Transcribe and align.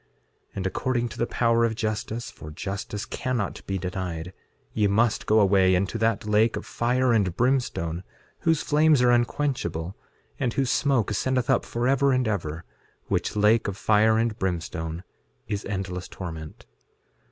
6:10 0.01 0.07
And 0.55 0.65
according 0.65 1.09
to 1.09 1.17
the 1.19 1.27
power 1.27 1.63
of 1.63 1.75
justice, 1.75 2.31
for 2.31 2.49
justice 2.49 3.05
cannot 3.05 3.63
be 3.67 3.77
denied, 3.77 4.33
ye 4.73 4.87
must 4.87 5.27
go 5.27 5.39
away 5.39 5.75
into 5.75 5.99
that 5.99 6.25
lake 6.25 6.55
of 6.55 6.65
fire 6.65 7.13
and 7.13 7.35
brimstone, 7.37 8.03
whose 8.39 8.63
flames 8.63 9.03
are 9.03 9.11
unquenchable, 9.11 9.95
and 10.39 10.53
whose 10.53 10.71
smoke 10.71 11.11
ascendeth 11.11 11.51
up 11.51 11.65
forever 11.65 12.11
and 12.11 12.27
ever, 12.27 12.63
which 13.09 13.35
lake 13.35 13.67
of 13.67 13.77
fire 13.77 14.17
and 14.17 14.39
brimstone 14.39 15.03
is 15.47 15.65
endless 15.65 16.07
torment. 16.07 16.65